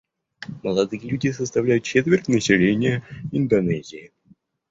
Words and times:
Молодые 0.63 1.03
люди 1.07 1.31
составляют 1.31 1.83
четверть 1.83 2.27
населения 2.27 3.03
Индонезии. 3.31 4.11